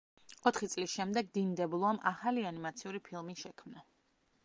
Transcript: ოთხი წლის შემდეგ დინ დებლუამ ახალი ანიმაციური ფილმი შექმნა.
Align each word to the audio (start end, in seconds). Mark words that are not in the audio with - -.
ოთხი 0.51 0.69
წლის 0.73 0.95
შემდეგ 0.99 1.29
დინ 1.37 1.53
დებლუამ 1.61 2.01
ახალი 2.13 2.49
ანიმაციური 2.53 3.07
ფილმი 3.11 3.41
შექმნა. 3.45 3.89